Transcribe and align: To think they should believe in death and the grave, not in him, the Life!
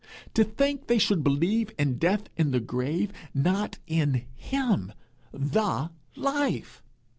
To 0.33 0.43
think 0.43 0.87
they 0.87 0.97
should 0.97 1.23
believe 1.23 1.75
in 1.77 1.99
death 1.99 2.23
and 2.35 2.51
the 2.51 2.59
grave, 2.59 3.13
not 3.35 3.77
in 3.85 4.25
him, 4.33 4.93
the 5.31 5.91
Life! 6.15 6.81